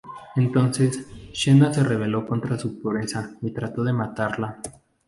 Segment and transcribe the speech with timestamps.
[0.35, 4.59] Entonces, Xena se rebeló contra su pureza y trató de matarla.